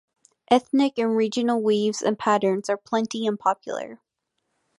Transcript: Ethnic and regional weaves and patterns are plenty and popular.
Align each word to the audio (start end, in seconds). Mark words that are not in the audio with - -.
Ethnic 0.49 0.97
and 0.97 1.15
regional 1.15 1.61
weaves 1.61 2.01
and 2.01 2.17
patterns 2.17 2.71
are 2.71 2.75
plenty 2.75 3.27
and 3.27 3.39
popular. 3.39 4.01